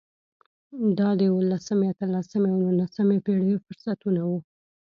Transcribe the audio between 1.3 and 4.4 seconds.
اولسمې، اتلسمې او نولسمې پېړیو فرصتونه وو.